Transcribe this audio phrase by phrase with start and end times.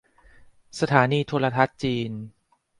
[0.79, 2.11] สถานีโทรทัศน์จีน